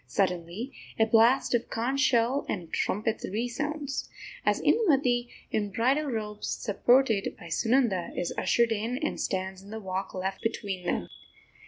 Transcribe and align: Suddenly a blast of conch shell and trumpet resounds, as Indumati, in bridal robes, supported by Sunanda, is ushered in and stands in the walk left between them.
Suddenly 0.07 0.73
a 0.97 1.05
blast 1.05 1.53
of 1.53 1.69
conch 1.69 1.99
shell 1.99 2.43
and 2.49 2.73
trumpet 2.73 3.23
resounds, 3.31 4.09
as 4.43 4.59
Indumati, 4.59 5.29
in 5.51 5.69
bridal 5.69 6.05
robes, 6.07 6.47
supported 6.49 7.37
by 7.39 7.49
Sunanda, 7.49 8.09
is 8.17 8.33
ushered 8.35 8.71
in 8.71 8.97
and 8.97 9.21
stands 9.21 9.61
in 9.61 9.69
the 9.69 9.79
walk 9.79 10.15
left 10.15 10.41
between 10.41 10.87
them. 10.87 11.07